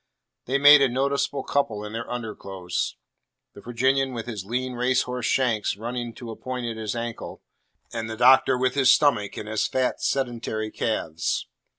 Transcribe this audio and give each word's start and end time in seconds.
They 0.45 0.57
made 0.57 0.81
a 0.81 0.89
noticeable 0.89 1.43
couple 1.43 1.85
in 1.85 1.93
their 1.93 2.09
underclothes; 2.09 2.97
the 3.53 3.61
Virginian 3.61 4.13
with 4.13 4.25
his 4.25 4.43
lean 4.43 4.73
racehorse 4.73 5.27
shanks 5.27 5.77
running 5.77 6.11
to 6.15 6.31
a 6.31 6.35
point 6.35 6.65
at 6.65 6.75
his 6.75 6.95
ankle, 6.95 7.43
and 7.93 8.09
the 8.09 8.17
Doctor 8.17 8.57
with 8.57 8.73
his 8.73 8.91
stomach 8.91 9.37
and 9.37 9.47
his 9.47 9.67
fat 9.67 10.01
sedentary 10.01 10.71
calves. 10.71 11.45